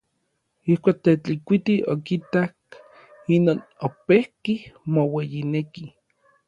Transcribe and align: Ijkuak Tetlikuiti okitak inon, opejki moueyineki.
Ijkuak 0.75 0.97
Tetlikuiti 1.07 1.75
okitak 1.93 2.57
inon, 3.35 3.59
opejki 3.87 4.55
moueyineki. 4.93 5.85